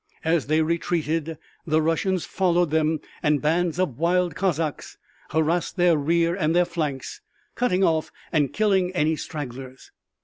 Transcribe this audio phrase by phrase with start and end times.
[0.25, 4.97] As they retreated the Russians followed them and bands of wild Cossacks
[5.29, 7.21] harassed their rear and their flanks,
[7.53, 9.91] cutting off and killing any stragglers.